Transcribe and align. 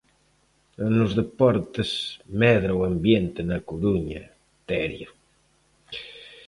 E 0.83 0.85
nos 0.97 1.11
deportes, 1.21 1.89
medra 2.41 2.77
o 2.79 2.85
ambiente 2.91 3.39
na 3.49 3.57
Coruña, 3.69 4.23
Terio. 4.67 5.09